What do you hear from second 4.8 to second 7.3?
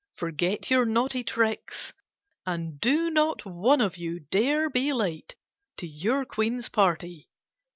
late to your Queen's party.